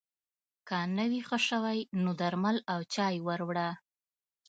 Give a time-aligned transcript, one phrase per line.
[0.67, 3.69] که نه وي ښه شوی نو درمل او چای ور وړه